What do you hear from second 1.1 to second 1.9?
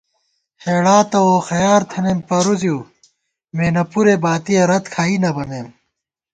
ووخیار